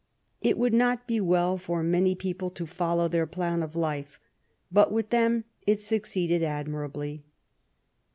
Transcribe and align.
It 0.41 0.57
would 0.57 0.73
not 0.73 1.05
be 1.05 1.21
well 1.21 1.59
for 1.59 1.83
many 1.83 2.15
people 2.15 2.49
to 2.49 2.65
follow 2.65 3.07
their 3.07 3.27
plan 3.27 3.61
of 3.61 3.75
life, 3.75 4.19
but 4.71 4.91
with 4.91 5.11
them 5.11 5.43
it 5.67 5.77
succeeded 5.77 6.41
admirably. 6.41 7.23